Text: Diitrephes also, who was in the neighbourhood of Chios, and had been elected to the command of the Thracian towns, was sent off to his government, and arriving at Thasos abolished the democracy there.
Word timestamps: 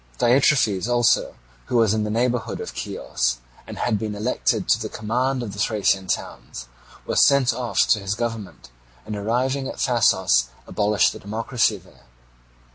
Diitrephes 0.17 0.87
also, 0.89 1.35
who 1.67 1.77
was 1.77 1.93
in 1.93 2.03
the 2.03 2.09
neighbourhood 2.09 2.59
of 2.59 2.75
Chios, 2.75 3.37
and 3.67 3.77
had 3.77 3.99
been 3.99 4.15
elected 4.15 4.67
to 4.69 4.79
the 4.81 4.89
command 4.89 5.43
of 5.43 5.53
the 5.53 5.59
Thracian 5.59 6.07
towns, 6.07 6.67
was 7.05 7.23
sent 7.23 7.53
off 7.53 7.85
to 7.89 7.99
his 7.99 8.15
government, 8.15 8.71
and 9.05 9.15
arriving 9.15 9.67
at 9.67 9.75
Thasos 9.77 10.47
abolished 10.65 11.13
the 11.13 11.19
democracy 11.19 11.77
there. 11.77 12.07